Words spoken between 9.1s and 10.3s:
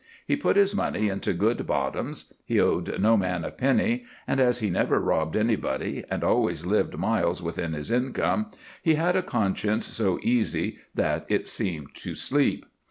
a conscience so